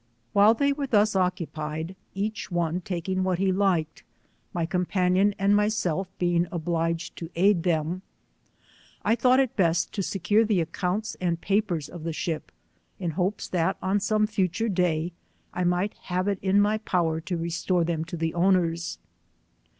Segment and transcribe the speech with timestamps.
[0.33, 4.01] While they were thus occupied, each one taking what he liked,
[4.51, 8.01] my companion and myself being 40 obliged to aid them,
[9.05, 12.51] I thought it best to secure the accounts and papers of the ship,
[12.97, 15.11] in hopes that on some future day,
[15.53, 18.97] I might have it in my power to restore them to the owners.